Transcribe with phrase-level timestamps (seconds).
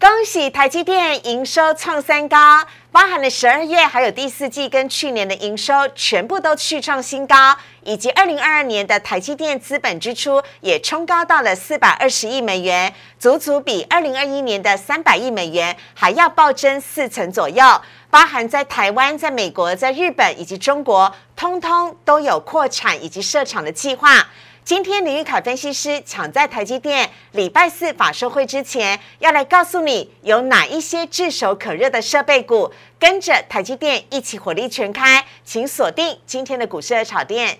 [0.00, 17.62] 恭喜台积电营收创三高，包含了十二月还有第四季跟去年的营收全部都续创新高，以及二零二二年的台积电资本支出也冲高到了四百二十亿美元，足足比二零二一年的三百亿美元还要暴增四成左右。
[18.08, 24.26] 包含在台湾、在美国、在日本以及中国，通通都有扩产以及设厂的计划。
[24.64, 37.58] 今天林玉凯分析师抢在台积电礼拜四法收会之前，要来告诉你有哪一些炙手可热的设备股，跟着台积电一起火力全开，请锁定今天的股市的炒店。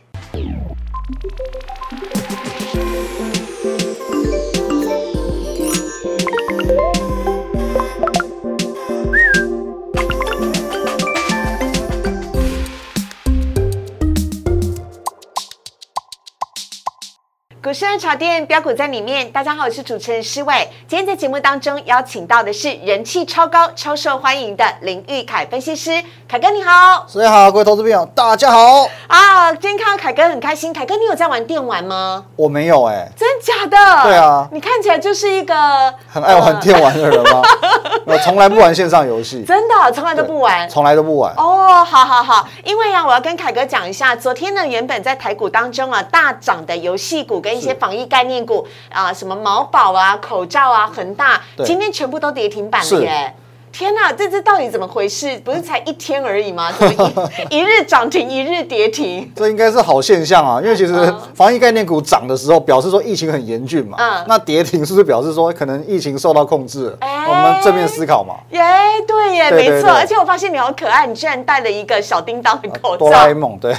[17.70, 20.68] 股市潮店标股在里面，大家好，我是主持人施伟。
[20.88, 28.88] 今天在节目当中邀请到的是人气超高、超受欢迎的林玉凯分析师，凯哥你好，所以好，各位投资朋友，大家好。
[29.08, 32.24] 啊，今天看到凯哥很开心，凯哥你有在玩电玩吗？
[32.36, 33.76] 我没有哎、真假的？
[34.04, 37.42] 对啊你看起来就是一个很爱玩电玩的人吗？
[38.06, 40.68] 我从来不玩线上游戏，真的从来都不玩。
[40.68, 41.34] 从来都不玩。
[41.36, 53.34] 哦，好好好，因为啊，我要跟凯哥讲一下，昨天呢，原本在台股当中啊大涨的游戏股跟一些防疫概念股啊，什么毛宝啊、口罩啊、恒大，今天全部都跌停板了耶。
[53.72, 55.38] 天呐，这这到底怎么回事？
[55.44, 56.70] 不是才一天而已吗？
[56.76, 59.30] 怎么一一日涨停，一日跌停？
[59.34, 63.96] 这应该是好现象啊，因为其实嗯防疫概念股涨的时候，表示说疫情很严峻嘛。
[63.98, 66.96] 嗯那跌停是不是表示说 可能疫情受到控制了？
[67.00, 68.34] 哎我们正面思考嘛。
[68.50, 68.60] 耶，
[69.06, 69.70] 对耶，没错。
[69.70, 72.96] 对对对而且我发现你好可爱，你居然戴了一个小叮当的口罩。
[72.98, 73.72] 哆啦 A 梦， 对，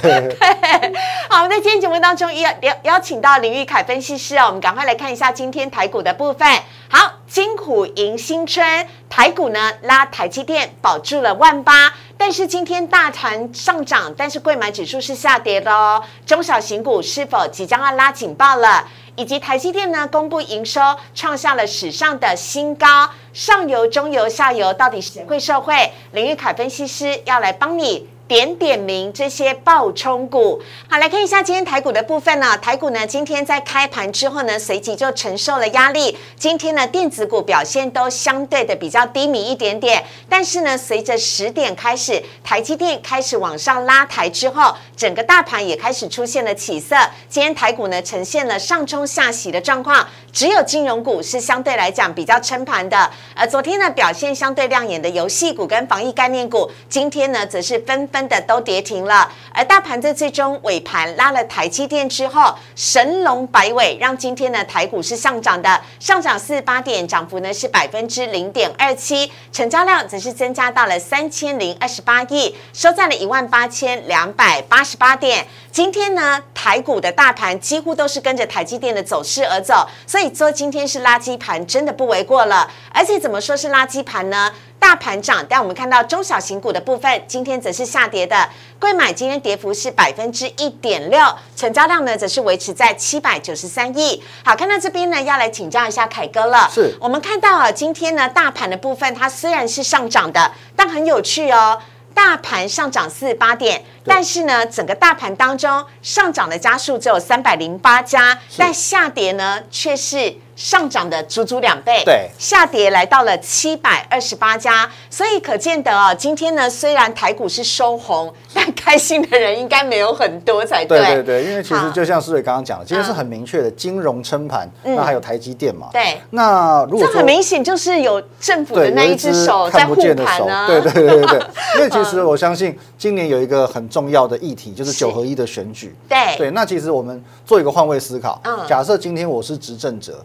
[1.28, 6.48] 好，我们在今天节目当中邀邀邀请到林玉凯分析师啊，我们赶快来看一下今天台股的部分。
[6.94, 16.04] 好，金虎迎新春，台股呢拉台积电保住了万八，但是今天大盘上涨，但是贵买指数是下跌的哦。
[16.26, 18.86] 中小型股是否即将要拉警报了？
[19.16, 20.82] 以及台积电呢公布营收
[21.14, 25.90] 创下了史上的新高，上游、中游、下游到底谁会受惠？
[26.10, 28.06] 林玉凯分析师要来帮你。
[28.28, 30.62] 点点名这些爆冲股。
[30.88, 36.16] 好，来看一下今天台股的部分呢、台股呢今天在开盘之后呢，随即就承受了压力。
[36.36, 46.96] 今天呢电子股表现都相对的比较低迷一点点，但是呢随着十点开始，台积电开始往上拉抬之后，整个大盘也开始出现了起色。
[47.28, 53.10] 今天台股呢呈现了上冲下洗的状况，只有金融股是相对来讲比较撑盘的。
[53.34, 59.32] 而昨天呢表现相对亮眼的游戏股跟防疫概念股，今天呢则是纷纷的都跌停了。
[59.54, 75.46] 而大盘在最终尾盘拉了台积电之后，神龙摆尾，让今天的台股是上涨的，上涨四十八点，涨幅呢是百分之零点二七，成交量则是增加到了三千零二十八亿，收在了一万八千两百八十八点。
[75.70, 82.70] 今天呢，台股的大盘几乎都是跟着台积电的走势而走，所以说今天是垃圾盘，真的不为过了。
[82.92, 84.52] 而且怎么说是垃圾盘呢？
[84.82, 88.48] 大盘涨，但我们看到中小型股的部分，今天则是下跌的。
[88.80, 94.20] 贵买今天跌幅是百分之一点六，成交量呢则是维持在七百九十三亿。
[94.44, 96.68] 好，看到这边呢，要来请教一下凯哥了。
[96.74, 101.80] 是我们看到啊，今天呢大盘的部分，它虽然是上涨的，但很有趣哦。
[102.12, 112.02] 大盘上涨四十八点，但是呢，整个大盘当中上涨的家数只有三百零八家，但下跌呢却是上涨的足足两倍。
[112.04, 120.98] 对下跌来到了七百二十八家，所以可见得啊，今天呢虽然台股是收红， 但开心的人应该没有很多才对。
[120.98, 125.88] 对对对，因为其好实就像思伟刚刚讲的，今天是嗯很明确的金融撑盘，那还有台积电嘛。
[125.92, 130.68] 对那如果说这很明显就是有政府的，那一只手在护盘啊。
[130.68, 131.42] 对对对对对。
[131.76, 135.94] 因为其实我相信今年有一个很重要的议题，就是是九合一的选举。
[136.08, 140.24] 对对，那其实我们做一个换位思考嗯，假设今天我是执政者，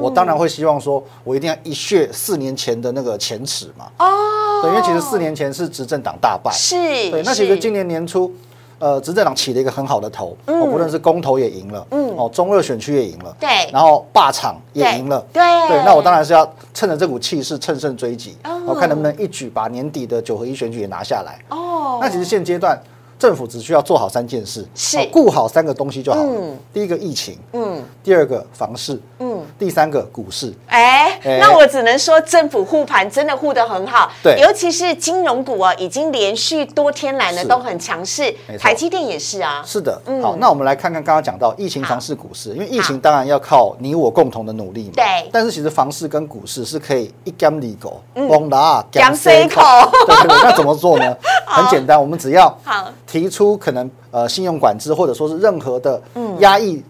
[0.00, 3.86] 我当然会希望说，我一定要一血四年前的那个前耻嘛。
[3.98, 6.50] 哦，对，因为其实四年前是执政党大败。
[6.52, 6.76] 是
[7.10, 8.32] 对，那其实今年年初。
[8.78, 12.14] 呃，执政党起了一个很好的头，哦，不论是公投也赢了，嗯。
[12.14, 13.48] 哦，中二选区也赢了，对。
[13.72, 18.60] 然后霸场也对赢了，对对，那我当然是要趁着这股气势乘胜追击，哦。
[18.66, 21.38] 我看能不能一举把年底的九合一选举也拿下来。
[21.48, 22.78] 哦，那其实现阶段
[23.18, 24.98] 政府只需要做好三件事，是。
[24.98, 26.26] 哦顾好三个东西就好了。
[26.28, 26.58] 嗯。
[26.74, 27.82] 第一个疫情，嗯。
[28.04, 29.25] 第二个房市，嗯
[29.58, 31.38] 第三个股市，哎，哎。
[31.40, 34.38] 那我只能说政府护盘真的护得很好，对。
[34.40, 44.92] 尤其是金融股啊，已经连续多天来呢都很强势台积电也是啊，是的，好，那我们来看看刚刚讲到疫情房市股市，因为疫情好当然要靠你我共同的努力嘛。
[44.96, 45.04] 对。
[45.32, 49.62] 但是其实房市跟股市是可以一竿子狗，崩啦，咸水口。
[50.06, 51.16] 对对对，那怎么做呢？
[51.46, 52.92] 很简单，我们只要好。
[53.06, 56.36] 提出可能呃信用管制或者说是任何的嗯。
[56.40, 56.82] 压抑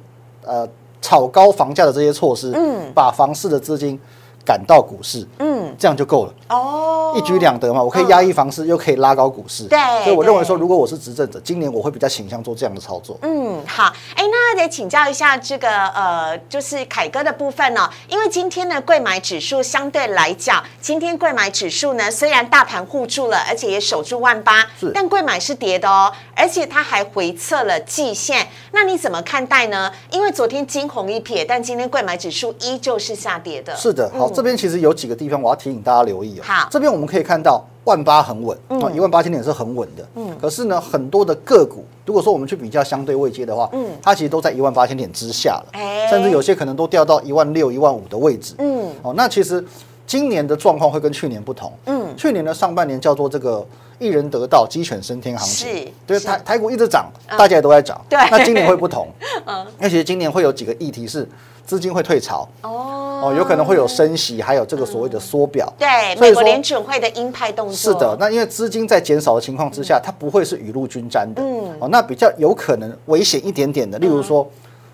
[0.45, 0.67] 呃
[1.06, 3.97] 炒高房价的这些措施，嗯，把房市的资金
[4.44, 6.34] 赶到股市，嗯，这样就够了。
[6.49, 9.64] 哦，一举两得嘛，我可以压抑房市，又可以拉高股市。
[9.64, 13.19] 对所以我认为对说，如果我是执政者，今年我会比较倾向做这样的操作。
[13.23, 28.46] 嗯，好，哎，那得请教一下这个呃，就是凯哥的部分呢、因为今天的，贵买指数相对来讲，今天贵买指数呢，虽然大盘护住了，而且也守住万八，但贵买是跌的哦，而且它还回测了季线。
[28.73, 29.90] 那你怎么看待呢？
[30.11, 33.75] 因为昨天惊鸿一瞥，但今天贵买指数依旧是下跌的。
[33.76, 36.43] 是的，好，这边其实有几个地方我要提醒大家留意哦。
[36.45, 40.07] 好这边我们可以看到万八很稳，啊，一万八千点是很稳的。
[40.17, 48.55] 嗯，可是呢，很多的个股，如果说我们去比较相对位阶的话，嗯，它其实都在一万八千点之下了，哎甚至有些可能都掉到一万六、一万五的位置。
[48.59, 49.65] 嗯，哦，那其实
[50.07, 51.73] 今年的状况会跟去年不同。
[51.87, 53.65] 嗯，去年的上半年叫做这个
[53.99, 55.69] 一人得道，鸡犬升天行情。
[55.69, 58.01] 是是对台台股一直涨，大家也都在涨。
[58.09, 59.09] 对那今年会不同。
[59.47, 61.29] 嗯，那其实今年会有几个议题是
[61.65, 62.49] 资金会退潮。
[62.63, 65.73] 哦哦，有可能会有升息，还有这个所谓的缩表。
[65.79, 71.41] 对，美国联准会的鹰派动作是的，那因为资金在减少的情况之下，它不会是雨露均沾的。
[71.43, 74.47] 嗯哦，那比较有可能危险一点点的，例如说，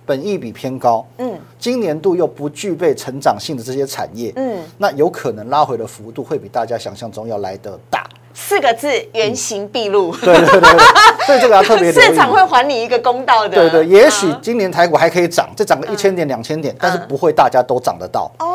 [0.04, 8.04] 本益比偏高，嗯，今年度又不具备成长性的这些产业，嗯，那有可能拉回的幅度会比大家想象中要来得大。
[8.34, 10.10] 四个字，原形毕露。
[10.16, 10.78] 对对对对，
[11.26, 11.92] 所以这个要特别。
[11.92, 13.50] 市场会还你一个公道的。
[13.50, 18.32] 对对，也许嗯今年台股还可以涨，再涨个一千点、两千点，但是不会大家都涨得到。
[18.38, 18.46] 哦，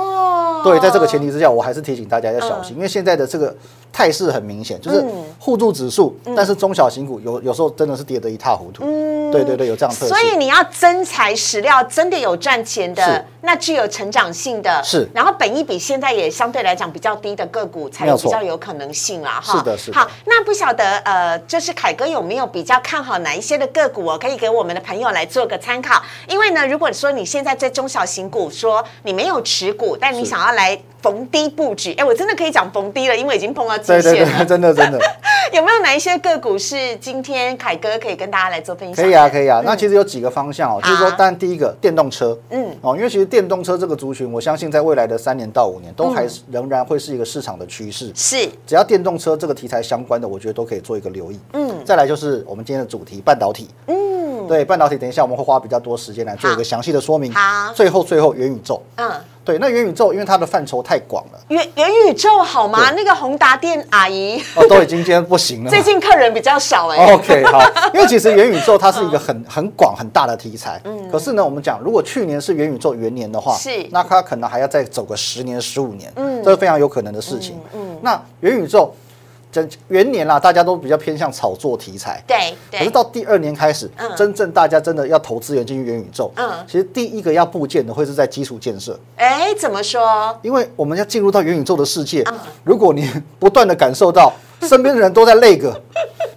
[0.70, 3.56] 对，在这个前提之下，我还是提醒大家要小心，因为现在的这个
[3.92, 5.24] 态势很明显，就是嗯。
[5.40, 8.84] 护住指数，但是中小型股有有时候真的是跌得一塌糊涂。
[9.32, 15.08] 对对对，有这样特所以你要真材实料，真的有赚钱的，那具有成长性的，是。
[15.14, 19.58] 然后本益比现在也相对来讲比较低的个股，才比较有可能性啦，哈。
[19.58, 19.98] 是的是的。
[19.98, 26.02] 好，那不晓得呃，就是凯哥有没有比较看好哪一些的个股哦，可以给我们的朋友来做个参考？
[26.28, 34.38] 因为呢，如果说你现在在中小型股说你没有持股，但你想要来逢低布局，哎，我真的可以讲逢低了，因为已经碰到季对对线了。
[34.40, 35.00] 对，真的真的
[35.54, 39.06] 有没有哪一些个股是今天凯哥可以跟大家来做分享？
[39.06, 39.62] 可以啊，可以啊。
[39.64, 48.12] 那其实有几个方向哦，就是说，好当然第一个电动车，嗯哦，因为其实电动车这个族群，我相信在未来的三年到五年，都还是仍然会是一个市场的趋势。
[48.16, 51.40] 是只要电动车这个题材相关的，我觉得都可以做一个留意。
[51.54, 53.70] 嗯再来就是我们今天的主题半导体。
[53.86, 57.34] 嗯对，半导体，等一下我们会花比较多时间来做一个详细的说明。
[57.34, 58.82] 好最后最后元宇宙。
[58.96, 59.12] 嗯。
[59.48, 62.92] 对，那元宇宙因为它的范畴太广了，元元宇宙好吗？
[62.92, 64.44] 那个宏达店阿姨。
[64.56, 65.70] 哦，都已经今天不行了。
[65.72, 67.62] 最近客人比较少哎、OK， 好，
[67.94, 73.88] 因为其实元宇宙它是一个很很广很大的题材，嗯，可是呢，我们讲如果去年是元宇宙元年的话，是。
[73.90, 76.42] 那它可能还要再走个十年十五年，嗯。
[76.42, 78.94] 嗯，这是非常有可能的事情，嗯，那元宇宙。
[79.52, 84.10] 整元年啦，大家都比较偏向炒作题材，对可是，到第二年开始，嗯。
[84.16, 86.52] 真正大家真的要投资源进去元宇宙，嗯。
[86.68, 90.38] 其实第一个要部件的会是在基础建设，哎，怎么说？
[90.42, 93.10] 因为我们要进入到元宇宙的世界嗯，如果你
[93.40, 95.80] 不断的感受到 身边的人都在累个，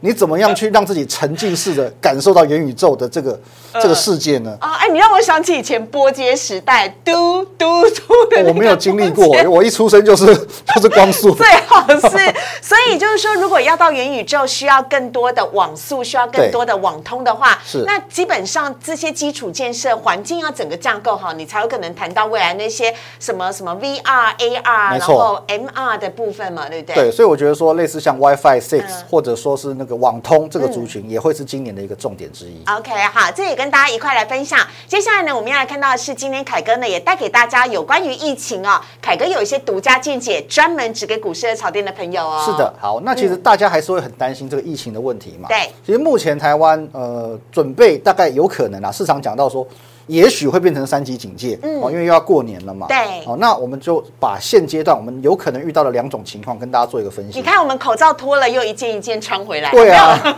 [0.01, 3.39] 你怎么样去让自己沉浸式的感受到元宇宙的这个
[3.75, 4.57] 这个世界呢？
[4.61, 10.27] 啊，哎，你让我想起以前波接时代，嘟嘟嘟的、那个我没有经历过我一出生就是
[10.75, 11.35] 就是光速。
[11.37, 26.95] 最好是，所以就是说，如果要到元宇宙，需要更多的网速，需要更多的网通的话，是那基本上这些基础建设环境要整个架构好，你才有可能谈到未来那些什么什么 VR、AR，然后 MR 的部分嘛，对不对？
[26.97, 32.63] 对，所以我觉得说，类似像 WiFi Six、嗯或者说是那个网通这个族群，也会是今年的一个重点之一。
[32.67, 34.59] OK，好，这也跟大家一块来分享。
[34.87, 42.43] 接下来呢，我们要来看到的是今天凯哥呢也带给大家有关于疫情哦，凯哥有一些独家见解，专门只给股市的炒店的朋友哦。
[42.47, 45.47] 是的，，好，那其实大家还是会很担心这个疫情的问题嘛。
[45.49, 49.67] 对其实目前台湾呃准备大概有可能啊，市场讲到说。
[50.07, 52.89] 也许会变成三级警戒，哦，因为又要过年了嘛。
[52.89, 57.39] 对哦，那我们就把现阶段我们有可能遇到的两种情况跟大家做一个分析。
[57.39, 59.71] 你看我们口罩脱了，又一件一件穿回来。
[59.71, 60.19] 对啊。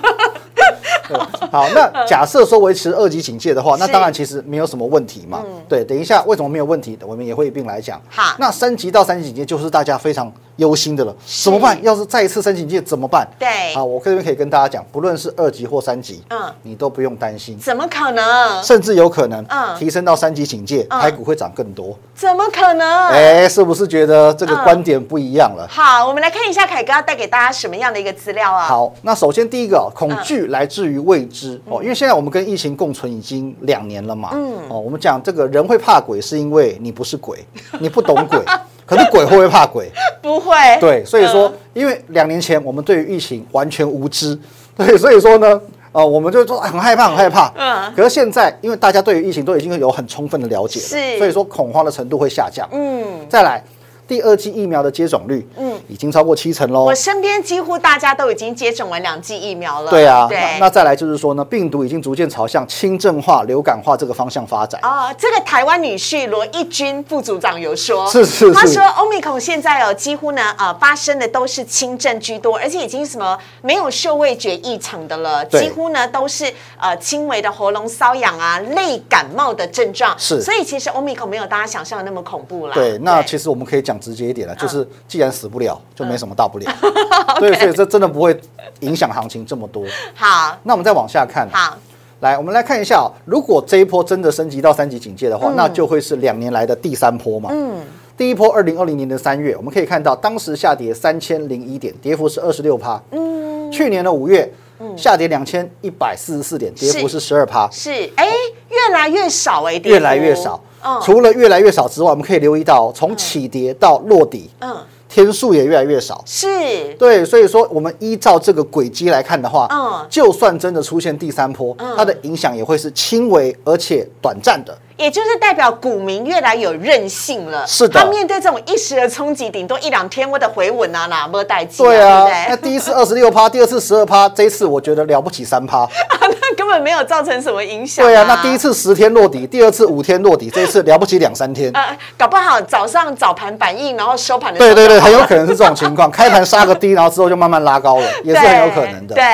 [1.13, 5.43] 对 好，那假设说维持二级警戒的话，那当然其实没有什么问题嘛。
[5.69, 8.01] 对，等一下为什么没有问题的，我们也会一并来讲。
[8.09, 11.79] 好那三级到三级警戒就是大家非常忧心的了，怎么办？
[11.83, 13.27] 要是再一次升级警戒怎么办？
[13.39, 18.63] 对啊，我这边可以跟大家讲，不论是二级或三级，嗯嗯，你都不用担心，怎么可能？
[18.63, 21.97] 甚至有可能嗯提升到三级警戒，嗯台股会涨更多。
[22.15, 23.09] 怎么可能？
[23.09, 25.67] 哎，是不是觉得这个嗯观点不一样了？
[25.71, 31.61] 好，我们来看一下凯哥要带给大家什么样的一个资料啊？，好，那首先第一个哦恐嗯惧来自于未知。
[31.69, 34.55] 哦，因为现在我们跟疫情共存已经两年了嘛，嗯。
[34.69, 37.39] 哦，我们讲这个人会怕鬼，是因为你不是鬼，
[37.81, 38.41] 你不懂鬼，
[38.87, 39.91] 可是鬼会不会怕鬼？
[40.23, 40.55] 不会。
[40.81, 44.39] 对，所以说嗯，因为两年前我们对于疫情完全无知，
[44.77, 45.61] 对，所以说呢，
[45.93, 47.53] 呃，我们就说哎很害怕，很害怕。
[47.57, 47.93] 嗯。
[47.95, 51.19] 可是现在，因为大家对于疫情都已经有很充分的了解了，是。
[51.19, 52.69] 所以说恐慌的程度会下降。
[52.73, 53.63] 嗯，再来，
[54.07, 56.95] 第二剂疫苗的接种率，嗯嗯，已经超过七成喽我。
[56.95, 59.91] 身边几乎大家都已经接种完两剂疫苗了。
[59.91, 60.39] 对啊，对。
[60.39, 64.81] 那那再来就是说呢，病毒已经逐渐朝向轻症化、流感化这个方向发展。
[64.83, 80.19] 哦，这个台湾女婿罗义军副组长有说，是是是他说欧米孔现在哦，几乎呢呃发生的都是轻症居多，而且已经什么没有嗅味觉异常的了，几乎呢都是呃轻微的喉咙瘙痒啊、类感冒的症状。
[80.19, 82.73] 是所以其实欧米孔没有大家想象的那么恐怖啦。
[82.75, 86.73] 对，那其实实我们可以讲直接一点了，就是既然死不了，就没什么大不了。
[86.83, 88.39] 嗯对，所以这真的不会
[88.81, 89.85] 影响行情这么多。
[90.15, 91.77] 好那我们再往下看，好
[92.21, 97.51] 来，我们来看一下哦，如果这一波真的升级到三级警戒的话，那就会是两年来的第三波嘛。
[97.53, 97.81] 嗯
[98.15, 103.01] 第一波二零二零年的三月，我们可以看到当时下跌三千零一点，跌幅是二十六趴。
[103.11, 104.49] 嗯去年的五月，
[104.97, 107.69] 下跌两千一百四十四点，跌幅是十二趴。
[107.71, 108.27] 是哎
[108.69, 110.63] 越来越少哎，越来越少。
[110.85, 114.77] 嗯，除了越来越少之外，我们可以留意到，从起跌到落底，嗯
[115.13, 116.25] 天数也越来越少。
[116.25, 116.49] 是
[116.95, 124.77] 对，所以说我们依照这个轨迹来看的话，嗯就算真的出现第三波，它的影响也会是轻微而且短暂的。
[124.97, 127.67] 也就是代表股民越来有韧性了。
[127.67, 132.57] 是的他面对这种一时的冲击，顶多一两天我的回稳啊，哪没带劲、对啊，那？
[132.57, 135.89] 第一次二十六趴，第二次十二趴，这一次我觉得了不起三趴。
[136.53, 141.71] 那根本没有造成什么影响、对啊，那第一次十天落底，第二次五天落底，这一次了不起两三天。
[141.73, 149.15] 呃，搞不好早上早盘反应，然后收盘对对对，很有可能是这种情况， 开盘杀个低，然后之后就慢慢拉高了，也是很有可能的。
[149.15, 149.25] 对，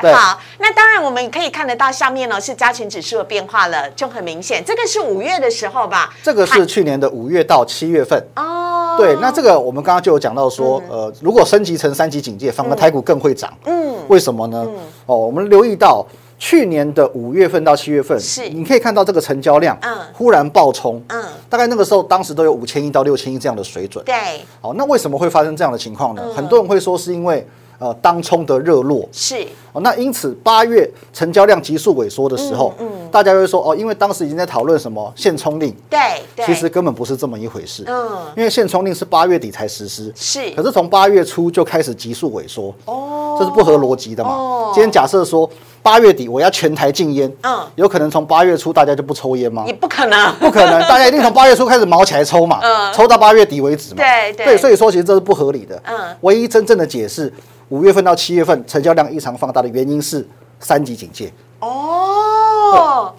[0.00, 6.12] 对好，那当然我们可以看得到下面呢是加权指数的变化了，就很明显，这个是五月的时候吧？
[6.22, 8.20] 这个是去年的五月到七月份。
[8.36, 13.52] 哦，对，那这个我们刚刚就有讲到说，呃，如果升级成三级警戒，反而台股更会涨。
[13.66, 14.66] 嗯，为什么呢？
[15.06, 16.04] 哦，我们留意到
[16.38, 18.48] 去年的五月份到七月份，是。
[18.48, 19.96] 你可以看到这个成交量，嗯。
[20.12, 24.04] 忽然爆冲，嗯，大概那个时候当时都有五千亿到六千亿这样的水准。
[24.04, 24.14] 对，
[24.60, 26.22] 哦，那为什么会发生这样的情况呢？
[26.24, 26.34] 嗯。
[26.34, 27.46] 很多人会说是因为
[27.78, 29.08] 呃当冲的热络。
[29.10, 36.00] 是，哦，那因此八月成交量急速萎缩的时候，嗯大家会说哦，因为当时已经在讨论什么限冲令，对
[36.34, 37.84] 对，其实根本不是这么一回事。
[37.86, 38.08] 嗯。
[38.36, 40.50] 因为限冲令是八月底才实施，是。
[40.52, 43.36] 可是从八月初就开始急速萎缩，哦。
[43.38, 44.30] 这是不合逻辑的嘛？
[44.30, 44.70] 哦。
[44.74, 45.48] 今天假设说
[45.84, 47.60] 八月底我要全台禁烟，嗯。
[47.74, 49.64] 有可能从八月初大家就不抽烟吗？
[49.66, 49.72] 也？
[49.74, 52.90] 不可能，不可能， 大家一定从八月初开始毛起来抽嘛，嗯。
[52.94, 53.96] 抽到八月底为止嘛。
[53.98, 54.46] 对对。
[54.46, 55.78] 对，所以说其实这是不合理的。
[55.84, 56.16] 嗯。
[56.22, 57.30] 唯一真正的解释，
[57.68, 60.26] 五月份到七月份成交量异常放大的原因是
[60.58, 63.12] 三级警戒，哦，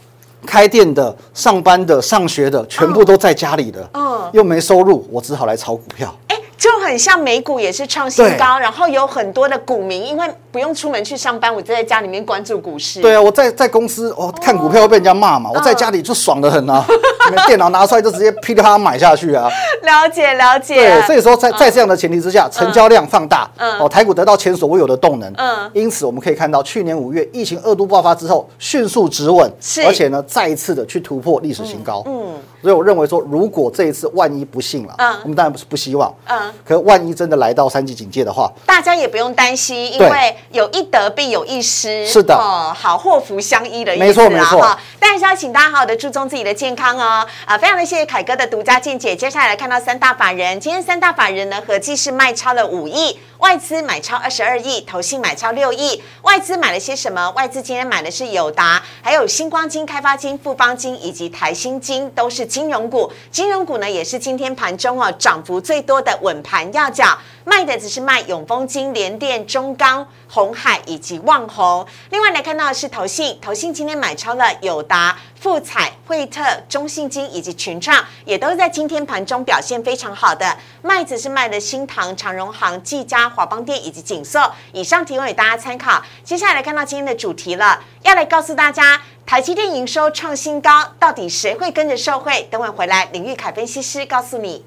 [0.43, 4.27] 开店的、上班的、上学的，全部都在家里的，嗯。
[4.33, 6.11] 又没收入，我只好来炒股票。
[6.29, 13.01] 哎，就很像美股也是创新高，然后有很多的股民因为不用出门去上班，我就在家里面关注股市。
[13.01, 16.81] 对啊，我在在公司哦看股票会被人家骂嘛，我在家里就爽得很啊，
[17.45, 19.49] 电脑拿出来就直接噼里啪啦买下去啊。
[19.81, 20.75] 了解了解。
[20.75, 23.79] 对，所以说在在这样的前提之下，成交量放大，嗯。
[23.79, 25.69] 哦，台股得到前所未有的动能，嗯。
[25.73, 29.85] 因此我们可以看到，去年五月疫情二度爆发之后，迅速止稳，是。
[29.85, 32.33] 而且呢，再一次的去突破历史新高，嗯。
[32.61, 35.15] 所以我认为说，如果这一次万一不幸了，嗯。
[35.23, 36.39] 我们当然不是不希望，嗯。
[36.63, 40.09] 可万一真的来到三级警戒的话，大家也不用担心，因对。
[40.09, 42.07] 为有一得必有一失。
[42.07, 44.79] 是的哦，好祸福相依的意思没错没错哈。
[44.99, 47.25] 当然是要请大家好好的注重自己的健康哦。
[47.45, 49.15] 啊，非常的谢谢凯哥的独家见解。
[49.15, 53.19] 接下来来看到三大法人，今天三大法人呢合计是卖超了五亿。
[53.39, 56.01] 外资买超二十二亿，投信买超六亿。
[56.21, 57.29] 外资买了些什么？
[57.31, 63.11] 外资今天买的是友达，还有星光金、开发金、富邦金以及台新金，都是金融股。
[63.29, 67.05] 金融股呢，也是今天盘中哦涨幅最多的稳盘要角。
[67.45, 71.85] 卖的只是卖永丰金、联电、中钢、红海以及旺宏。
[72.09, 80.57] 另外来看到的是投信，投信今天买超了友达、富彩、惠特、中信金以及群创，也都是在今天盘中表现非常好的。
[80.81, 84.51] 卖只是卖的新唐、长荣行、技嘉、华邦电以及锦硕。
[84.73, 86.03] 以上提供给大家参考。
[86.23, 89.01] 接下来来看到今天的主题了，要来告诉大家。
[89.25, 92.47] 台积电营收创新高，到底谁会跟着受惠？
[92.51, 94.63] 等会回来，林玉凯分析师告诉你。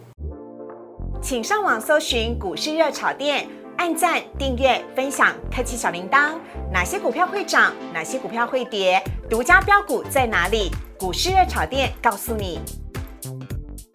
[1.28, 6.32] 请上网搜寻股市热炒店，按赞、订阅、分享，开启小铃铛。
[6.72, 7.74] 哪些股票会涨？
[7.92, 9.04] 哪些股票会跌？
[9.28, 10.70] 独家标股在哪里？
[10.98, 12.62] 股市热炒店告诉你。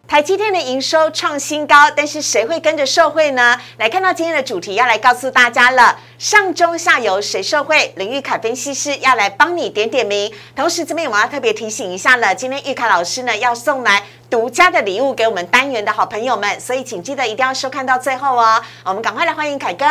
[0.06, 3.58] 台积电的营收创新高，但是谁会跟着受惠呢？
[3.78, 5.98] 来看到今天的主题，要来告诉大家了。
[6.18, 7.92] 上中下游谁受惠？
[7.96, 10.32] 林玉凯分析师要来帮你点点名。
[10.54, 18.60] 同时这边我要特别提醒一下了，今天玉凯老师呢要送来独家的礼物给我们单元的好朋友们，所以请记得一定要收看到最后哦。
[18.84, 19.84] 我们赶快来欢迎凯哥。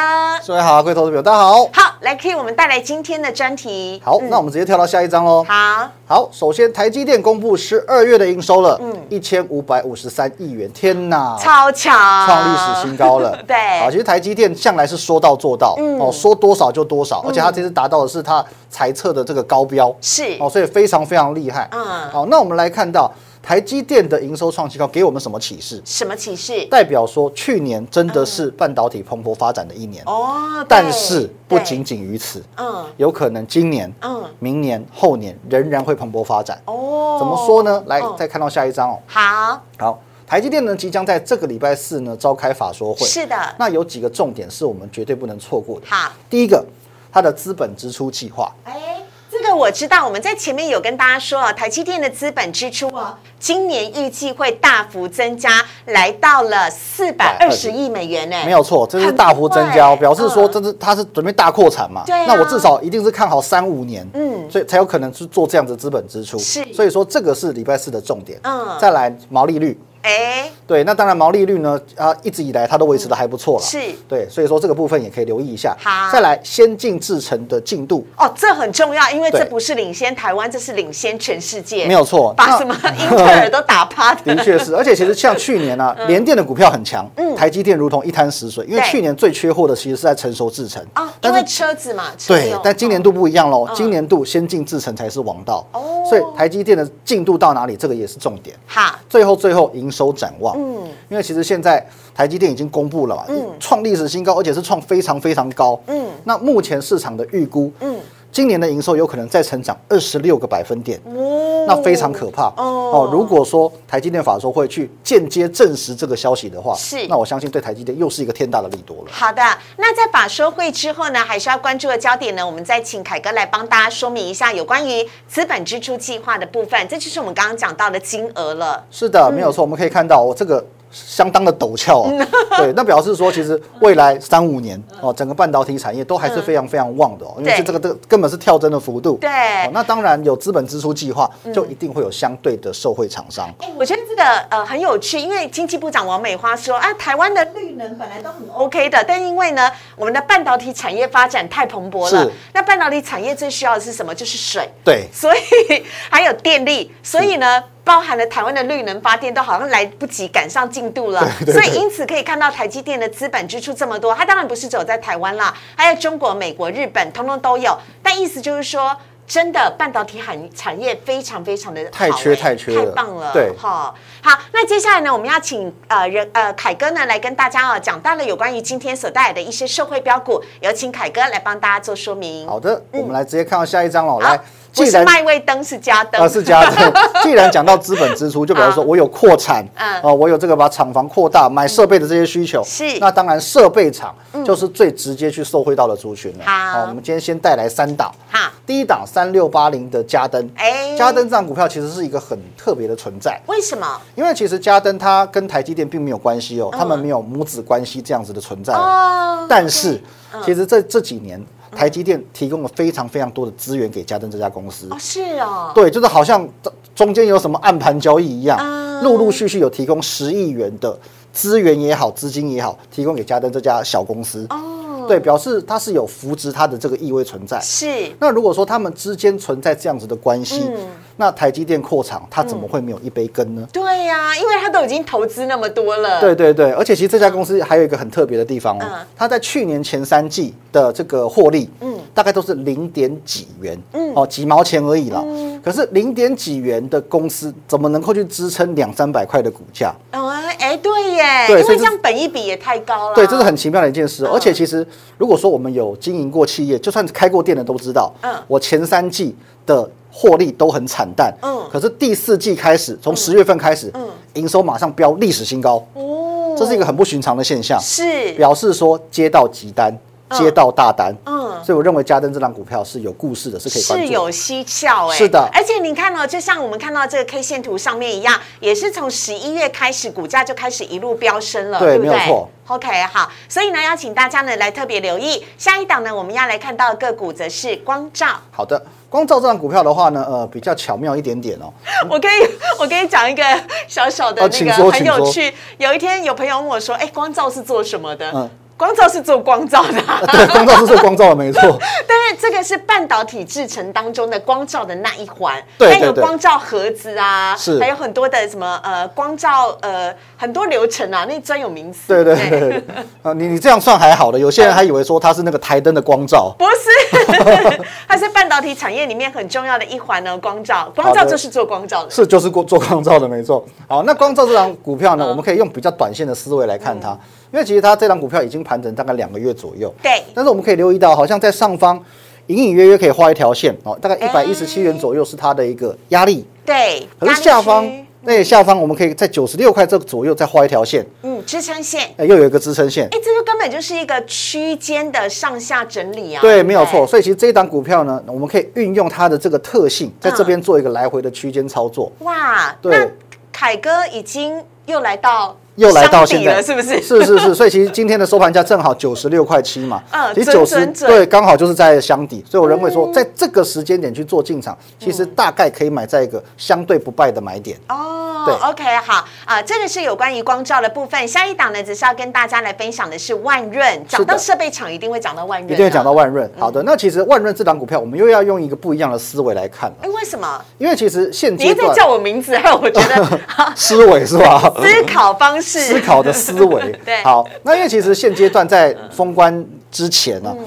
[0.46, 1.64] 各位好，各位投资朋友，大家好。
[1.72, 4.02] 好，来给我们带来今天的专题。
[4.04, 5.46] 好，那我们直接跳到下一章喽。
[5.48, 13.34] 好，好，首先台积电公布十二月的营收了，嗯，一千五百五十三亿元，天哪，超强，创历史新高了。
[13.48, 21.70] 对啊，其实台积电向来是说到做到，哦，说多少就多少，而且它这次达到的是它猜测的这个高标，是哦，所以非常非常厉害。
[21.72, 23.10] 嗯好，那我们来看到
[23.44, 25.82] 台积电的营收创新高，给我们什么启示？
[25.84, 26.66] 什么启示？
[26.72, 36.58] 代表说去年真的是半导体蓬勃发展的一年，哦，但是不对仅仅于此，嗯有可能今年、嗯明年、后年仍然会蓬勃发展。
[36.64, 37.84] 哦，怎么说呢？
[37.88, 38.98] 来嗯，再看到下一张哦。
[39.06, 43.06] 好，好，台积电呢即将在这个礼拜四呢召开法说会。
[43.06, 45.86] 是的，那有几个重点是我们绝对不能错过的。
[45.90, 46.14] 好。
[46.30, 46.66] 第一个，
[47.12, 48.50] 它的资本支出计划。
[48.64, 49.13] 哎，这
[49.44, 58.38] 个我知道，我们在前面有跟大家说啊，台积电的资本支出哦，今年预计会大幅增加，来到了四百二十亿美元呢。
[58.46, 62.04] 没有错，这是大幅增加表示说嗯这是它是准备大扩产嘛。
[62.06, 66.40] 对啊那我至少一定是看好三五年，嗯嗯，所以才有可能去做这样的资本支出。
[66.40, 68.40] 是所以说这个是礼拜四的重点。
[68.44, 73.64] 嗯再来毛利率，哎，对，那当然毛利率呢，啊，一直以来它都维持的还不错了。
[73.64, 73.78] 是
[74.10, 75.78] 对，所以说这个部分也可以留意一下。
[75.80, 81.86] 好再来先进制程的进度，哦，这很重要，因为这不是领先台湾，这是领先全世界。
[81.86, 84.22] 没有错把什么英特尔都打趴的。
[84.36, 98.56] 的确是，而且其实像去年呢、啊， 联电的股票很强，嗯台积电如同一滩死水，因为去年最缺货的其实是在成熟制程啊，因但为车子嘛，对但今年度不一样喽嗯，今年度先进制程才是王道，哦所以台积电的进度到哪里，这个也是重点。
[98.66, 100.88] 好，最后最后营收展望，嗯。
[101.10, 103.26] 因为其实现在台积电已经公布了嘛，
[103.60, 106.08] 创历史新高，而且是创非常非常高，嗯。
[106.24, 108.00] 那目前市场的预估，嗯。
[108.32, 113.10] 今年的营收有可能再成长二十六个百分点，哦那非常可怕哦哦。
[113.12, 119.06] 如果说台积电法说会去间接证实这个消息的话，是那我相信对台积电又是一个天大的利多了。
[119.12, 119.42] 好的，
[119.78, 128.84] 那在法说会之后呢，还是要关注的焦点呢，我们再请凯哥来帮大家说明一下有关于资本支出计划的部分，这就是我们刚刚讲到的金额了。
[128.92, 132.28] 是的，没有错，我们可以看到我，这个相当的陡峭哦。
[132.58, 139.18] 对，那表示说，其实未来三五年哦，整个半导体产业都还是非常非常旺的哦，因为这个这个根本是跳增的幅度。
[139.20, 139.30] 对
[139.66, 143.52] 哦，那当然有资本支出计划，就一定会有相对的受惠厂商。
[143.60, 154.14] 哎，我觉得这个呃很有趣，因为经济部长王美花说啊，台湾的绿能本来都很 OK 的，但因为呢，我们的半导体产业发展太蓬勃了，那半导体产业最需要的是什么？
[154.14, 154.70] 就是水。
[154.84, 155.40] 对，所以
[156.12, 161.28] 还有电力，所以呢，包含了台湾的绿能发电都好像来不及赶上进度了。
[161.46, 167.78] 所以因此可以看到台积电的资本支出这么多，它当然不是只有在台湾啦，还有中国、美国、日本，通通都有。
[168.02, 168.96] 但意思就是说。
[169.26, 173.96] 真的，半导体产产业非常非常的太缺太缺太棒了，对哈。
[174.22, 182.46] 好，那接下来呢，我们要请呃人呃凯哥呢来跟大家哦讲到了有关于今天所带来的一些社会标股，有请凯哥来帮大家做说明。
[182.46, 184.12] 好的，我们来直接看到下一张了。
[184.12, 184.38] 好来，
[184.76, 186.94] 不是麦味登，是加登，啊，是加登。
[187.22, 190.02] 既然讲到资本支出，就比如说我有扩产，嗯。
[190.02, 192.98] 哦，我有这个把厂房扩大、买设备的这些需求，是。
[193.00, 196.46] 那当然设备厂就是最直接去受惠到的族群了。
[196.46, 196.82] 好。
[196.82, 200.96] 我们今天先带来三档，好，第一档三六八零的加登，哎。
[200.98, 204.02] 嘉登这档股票其实是一个很特别的存在，为什么？
[204.16, 208.74] 因为其实加登它跟台积电并没有关系哦，他们没有母子关系这样子的存在。
[208.74, 208.80] 哦。
[208.80, 210.02] 哦但是
[210.44, 211.40] 其实这这几年
[211.76, 214.98] 台积电提供了非常非常多的资源给嘉登这家公司哦，。
[215.00, 216.48] 是哦，对，就是好像
[216.96, 220.98] 中间有什么暗盘交易一样，嗯陆陆续续有提供十亿元的
[221.34, 224.46] 资源也好，资金也好，提供给嘉登这家小公司。
[224.50, 227.60] 哦，对，表示它是有扶植它的这个意味存在。
[227.60, 227.86] 是
[228.20, 230.80] 那如果说他们之间存在这样子的关系，嗯
[231.18, 233.68] 那台积电扩厂，它怎么会没有一杯羹呢？
[233.72, 241.94] 对呀、因为它都已经投资那么多了，对对对，而且其实这家公司还有一个很特别的地方哦嗯，它在去年前三季的这个获利，嗯。
[242.16, 244.14] 大概都是零点几元，嗯。
[244.14, 245.20] 哦，几毛钱而已啦。
[245.26, 245.60] 嗯。
[245.64, 249.92] 可是零点几元的公司，怎么能够去支撑两三百块的股价？
[250.12, 254.26] 哦，哎，对耶，因为这样本一比也太高了，对，这是很奇妙的一件事。
[254.26, 254.32] 嗯。
[254.32, 254.86] 而且其实，
[255.18, 258.36] 如果说我们有经营过企业，就算开过店的都知道，嗯。
[258.48, 261.68] 我前三季的获利都很惨淡，嗯。
[261.72, 264.08] 可是第四季开始，从十月份开始，嗯。
[264.36, 265.84] 营收马上飙历史新高。
[265.96, 269.92] 哦，这是一个很不寻常的现象，是，表示说接到急单。
[270.32, 274.08] 接到大单，嗯，所以我认为嘉登这张股票是有故事的，是可以关注的。
[274.08, 275.48] 是有蹊跷哎，是的。
[275.54, 282.00] 而且你看哦，就像我们看到这个 K 线图上面一样，也是从十一月开始，股价就开始一路飙升了，对？
[282.00, 282.50] 没有错。
[282.66, 288.26] OK，好，所以呢，要请大家呢来特别留意下一档呢，我们要来看到的个股则是光照。
[288.50, 291.72] 好的，光照这张股票的话呢，呃，比较巧妙一点点哦。
[292.10, 292.50] 我可以，
[292.80, 293.44] 我跟你讲一个
[293.88, 295.54] 小小的哦那个很有趣。
[295.78, 298.50] 有一天有朋友问我说：“哎，光照是做什么的？”
[298.84, 301.62] 嗯光照是做光照的啊、对，光照是做光照的，没错。
[302.06, 312.02] 但是这个是半导体制成当中的光照的那一环，对还有光照盒子啊，是还有很多的什么呃光照呃很多流程啊，那专有名词。
[312.08, 312.84] 对对对对，
[313.22, 316.54] 啊，你你这样算还好的，有些人还以为说它是那个台灯的光照。
[316.60, 320.38] 不是， 它是半导体产业里面很重要的一环呢。
[320.38, 322.12] 光照，光照就是做光照的。
[322.12, 323.66] 是，就是做做光照的，没错。
[323.88, 327.18] 好，那光照这张股票嗯呢，我们可以用比较短线的思维来看它，
[327.54, 329.94] 因为其实它这张股票已经盘整大概两个月左右。
[330.02, 332.04] 对，但是我们可以留意到，好像在上方
[332.48, 336.44] 隐隐约约可以画一条线哦，大概一百一十七元左右是它的一个压力。
[336.66, 337.88] 对，可是下方
[338.22, 342.10] 那下方我们可以在九十六块这个左右再画一条线，嗯支撑线。
[342.18, 343.06] 哎，又有一个支撑线。
[343.12, 346.42] 哎，这就根本就是一个区间的上下整理啊！
[346.42, 347.06] 对，不没有错。。
[347.06, 352.12] 所以其实这一档股票呢，我们可以运用它的这个特性，在这边做一个来回的区间操作。
[352.20, 353.12] 哇，对那
[353.52, 357.02] 凯哥已经又来到又来到现在，是不是？
[357.02, 367.78] 是是是，所以其实今天的收盘价正好九十六块七嘛，嗯其实九十对，刚好就是在箱底，所以我认为说，在这个时间点去做进场，其实大概可以买在一个相对不败的买点。
[367.90, 371.28] 哦对，OK，好啊、这个是有关于光照的部分。
[371.28, 374.06] 下一档呢，只是要跟大家来分享的是万润。
[374.08, 376.14] 讲到设备厂，一定会讲到万润、啊，一定会讲到。
[376.14, 376.50] 万润。
[376.60, 380.64] 好的，那其实万润这档股票，我们又要用一个不一样的思维来看了，哎，为什么？
[380.78, 383.40] 因为其实现你阶段一直叫我名字，害 我觉得
[383.76, 384.60] 思维是吧？
[384.80, 386.92] 思考方式、思考的思维。
[387.04, 390.66] 对好，那因为其实现阶段在封关之前呢、嗯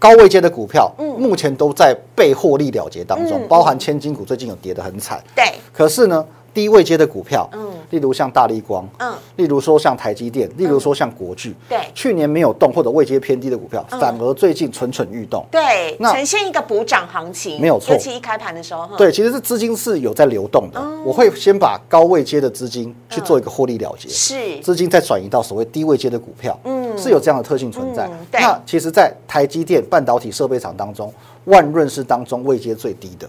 [0.00, 5.20] 高位阶的股票，目前都在被获利了结当中，嗯包含千金股最近有跌得很惨。
[5.34, 6.24] 对，可是呢，
[6.58, 7.68] 低位接的股票，嗯。
[7.90, 9.14] 例如像大力光，嗯。
[9.36, 11.78] 例如说像台积电，例如说像国巨，对。
[11.94, 15.46] 去年没有动或者位阶偏低的股票，反而最近蠢蠢欲动。
[15.52, 17.94] 对，那呈现一个补涨行情，没有错。
[17.94, 20.80] 尤其一开盘的时候，哈，对，其实是资金是有在流动的。
[20.80, 21.00] 哦。
[21.06, 24.58] 我会先把高位接的资金去做一个获利了结，是。
[24.58, 26.98] 资金再转移到所谓低位接的股票，嗯。
[26.98, 28.10] 是有这样的特性存在。
[28.32, 33.28] 那其实，在台积电半导体设备厂当中，万润是当中位阶最低的。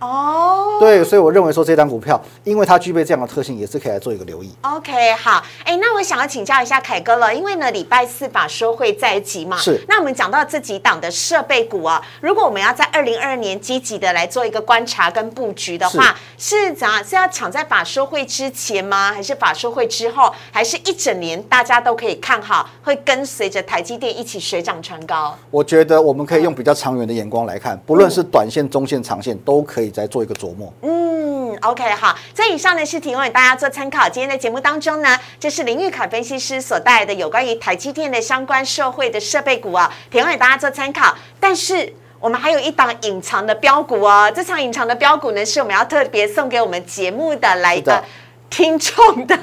[0.00, 0.78] 哦。
[0.80, 4.50] 对，所以我认为说这张股票，因为它具备这样的特性，也是可以来做一个留意。
[4.62, 17.04] OK，好，哎，那我想要请教一下凯哥了，因为呢，礼拜四法说会在即嘛，是那我们讲到这几档的设备股啊，如果我们要在二零二二年积极的来做一个观察跟布局的话，是怎样？
[17.04, 19.12] 是要抢在法说会之前吗？
[19.12, 20.32] 还是法说会之后？
[20.50, 25.36] 还是一整年大家都可以看好，会跟随着台积电一起水涨船高？
[25.50, 30.72] 我觉得我们可以用比较长远的眼光来看，不论是短线、中线、长线，都可以再做一个琢磨。
[30.82, 34.08] 嗯，OK，好，这以上呢是提供给大家做参考。
[34.08, 41.14] 今天的节目当中呢，这是林玉凯分析师所带来的有关于台积电的相关社会的设备股啊，提供给大家做参考。
[41.38, 48.02] 但是我们还有一档隐藏的标股哦，这场隐藏的标股呢，是我们要特别送给我们节目的来的。
[48.50, 49.36] 听众的，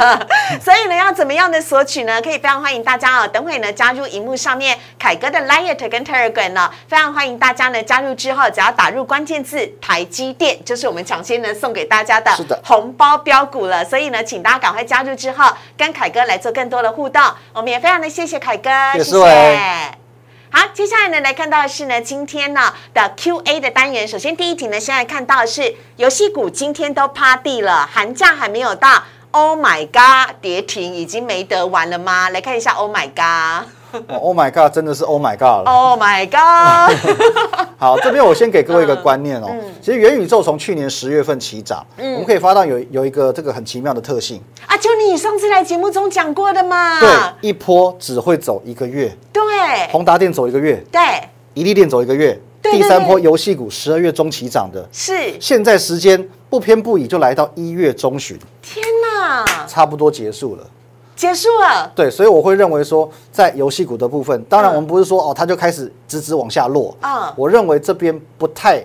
[0.62, 2.22] 所以呢，要怎么样的索取呢？
[2.22, 12.32] 可以非常欢迎大家啊、等会呢加入荧幕上面凯哥的 Lite 跟 Telegram 呢，非常欢迎大家呢加入之后，只要打入关键字台积电，就是我们抢先呢送给大家的
[12.64, 13.84] 红包标股了。
[13.86, 17.22] 所以呢，请大家赶快加入之后，跟凯哥来做更多的互动。
[17.54, 20.07] 我们也非常的谢谢凯哥，谢谢
[20.50, 24.08] 好，接下来呢，来看到的是呢，今天呢的 Q&A 的单元。
[24.08, 29.04] 首先第一题呢，先来看到的是游戏股今天都趴地了，寒假还没有到。
[29.32, 32.30] Oh my god，跌停已经没得玩了吗？
[32.30, 33.68] 来看一下 Oh my God
[34.22, 35.98] Oh my god，真的是 Oh my god 了。
[35.98, 36.96] my god，
[37.78, 39.48] 好，这边我先给各位一个观念哦。
[39.50, 47.00] 嗯其实元宇宙从去年十月份起涨，我们可以发到有有一个这个很奇妙的特性，啊，就你上次来节目中讲过的嘛。
[47.00, 49.42] 对，一波只会走一个月，对
[49.90, 51.00] 宏达电走一个月，对
[51.54, 60.64] 一利电走一个月，第三波游戏股十二月中起涨的，是，现在时间不偏不倚就来到一月中旬，天哪，差不多结束了。
[61.18, 61.92] 结束了。
[61.94, 66.96] 对，所以我会认为说，在游戏股的部分，当然嗯我们不是说哦，它就开始直直往下落。
[67.02, 68.82] 嗯我认为这边不太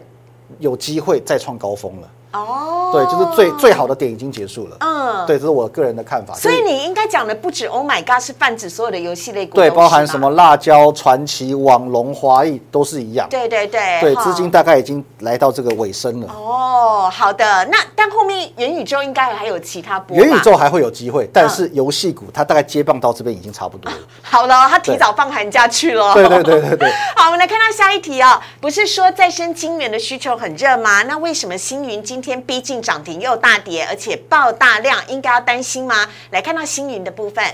[0.58, 2.08] 有机会再创高峰了。
[2.32, 4.76] 哦，对，就是最最好的点已经结束了。
[4.80, 6.32] 嗯，对，这是我个人的看法。
[6.32, 10.30] 所以你应该讲的不止 Oh my God，是泛指所有的游戏类股，对，包含什么？
[10.30, 13.28] 辣椒、传奇、网龙、华谊都是一样。
[13.28, 16.28] 对对对，对，哈资金大概已经来到这个尾声了。
[16.32, 23.98] 哦，好的，那但后面元宇宙应该还有其他波元宇宙还会有机会，但嗯是游戏股它大概接棒到这边已经差不多了。
[24.22, 26.14] 好了，他提早放寒假去了。
[26.14, 26.92] 对对对对对。
[27.16, 31.02] 好，我们来看到下一题哦，不是说再生晶圆的需求很热吗？
[31.04, 36.06] 那为什么星云今天逼近涨停又大跌，而且爆大量，应该要担心吗？
[36.30, 37.44] 来看到星云的部分，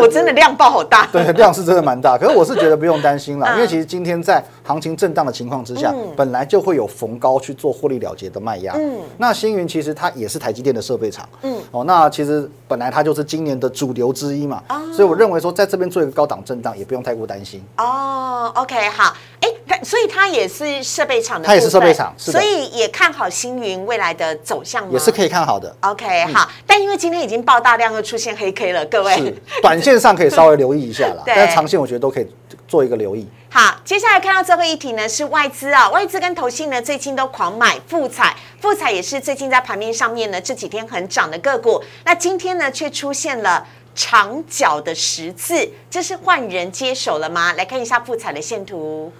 [0.00, 1.06] 我真的量爆好大。
[1.12, 8.74] 对，量是真的蛮大，可是我是觉得不用担心啦， 嗯因为其实今天在行情震荡的情况之下，本来就会有逢高去做获利了结的卖压。
[8.76, 17.62] 嗯那星云其实它也是台积电的设备厂，嗯哦，那其实本来它就是今年的主流之一嘛，所以我认为说在这边做一个高档震荡，也不用太过担心。
[17.78, 24.90] 哦，OK，好，哎，它所以它也是设备厂的它也是设备厂所以也看好星云未来的走向吗？
[24.92, 29.34] 也是可以看好的，OK，好，但因为今天已经爆大量，又出现黑 K 了，各位是。
[29.62, 32.26] 短线上可以稍微留意一下啦， 对但是长线我觉得都可以
[32.68, 33.26] 做一个留意。
[33.50, 43.66] 好，接下来看到最后一题呢，是外资啊，外资跟投信呢最近都狂买富彩，富彩也是最近在盘面上面呢这几天很涨的个股，那今天呢却出现了。
[43.94, 47.52] 长角的十字，这是换人接手了吗？
[47.52, 49.12] 来看一下富彩的线图，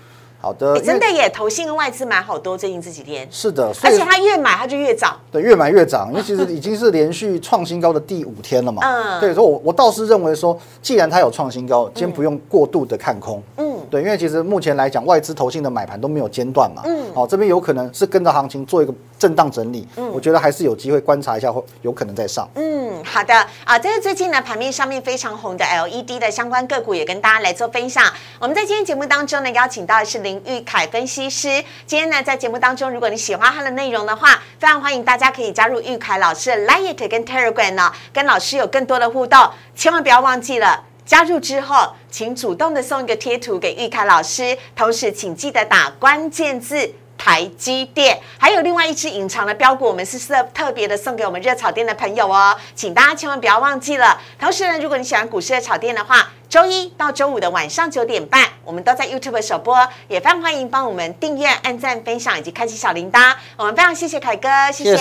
[0.42, 5.16] 好的，真的耶，投信跟外资买好多，最近这几天，是的，而且它越买它就越涨。
[5.30, 8.82] 对，越买越涨，因为其实已经是连续创新高的第五天了嘛。
[8.84, 13.40] 嗯对，所以我我倒是认为说，既然它有创新高，先不用过度的看空。
[13.56, 16.82] 嗯，对，因为其实目前来讲，外资投信的买盘都没有间断嘛。
[16.86, 19.86] 嗯好，这边有可能是跟着行情做一个震荡整理。
[19.96, 22.48] 嗯我觉得还是有机会观察一下，会有可能再上。
[22.56, 23.32] 嗯，好的
[23.64, 28.12] 啊，这是最近呢盘面上面非常红的 LED 的相关个股，也跟大家来做分享。
[28.40, 31.62] 我们在今天节目当中呢，邀请到的是林玉凯分析师。
[31.86, 39.38] 今天呢，在节目当中，如果你喜欢他的内容的话，非常欢迎大家可以加入玉凯老师的 Lite 跟 Telegram 呢，跟老师有更多的互动。
[39.76, 40.84] 千万不要忘记了。
[41.04, 54.20] 加入之后，请主动的送一个贴图给玉凯老师，同时请记得打关键字台积电，还有另外一只隐藏的标股，我们是特特别的送给我们热炒店的朋友哦，请大家千万不要忘记了。
[54.40, 63.32] 同时呢，如果你喜欢股市的炒店的话，周一到周五的晚上九点半，我们都在 YouTube 首播，也非常欢迎帮我们订阅、按赞、分享以及开启小铃铛。
[63.56, 64.96] 我们非常谢谢凯哥，谢谢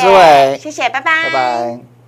[0.59, 2.00] 谢谢，拜拜，拜拜。